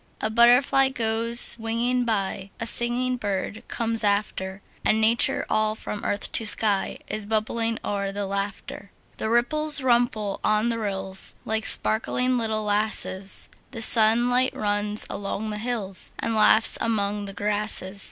[0.19, 6.31] A butterfly goes winging by; A singing bird comes after; And Nature, all from earth
[6.31, 8.89] to sky, Is bubbling o'er with laughter.
[9.17, 15.59] The ripples wimple on the rills, Like sparkling little lasses; The sunlight runs along the
[15.59, 17.99] hills, And laughs among the grasses.